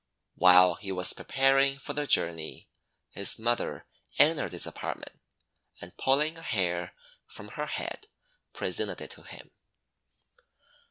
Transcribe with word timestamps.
While 0.33 0.73
he 0.73 0.91
was 0.91 1.13
preparing 1.13 1.77
for 1.77 1.93
the 1.93 2.07
journey, 2.07 2.67
his 3.11 3.37
mother 3.37 3.85
entered 4.17 4.51
his 4.51 4.65
apartment, 4.65 5.19
and, 5.79 5.95
pulling 5.95 6.39
a 6.39 6.41
hair 6.41 6.95
from 7.27 7.49
her 7.49 7.67
head, 7.67 8.07
presented 8.51 8.99
it 8.99 9.11
to 9.11 9.21
him. 9.21 9.51